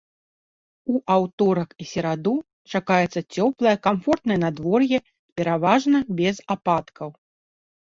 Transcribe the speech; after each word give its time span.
У 0.93 1.01
аўторак 1.15 1.69
і 1.85 1.87
сераду 1.89 2.33
чакаецца 2.79 3.19
цёплае 3.35 3.75
камфортнае 3.85 4.39
надвор'е, 4.47 4.97
пераважна 5.43 5.97
без 6.19 6.35
ападкаў. 6.59 7.09